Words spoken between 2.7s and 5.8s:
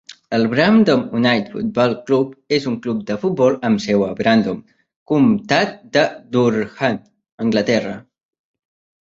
un club de futbol amb seu a Brandon, comtat